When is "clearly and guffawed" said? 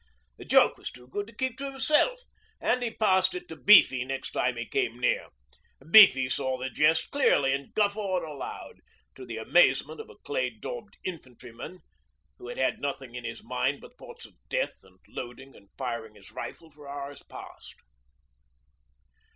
7.11-8.23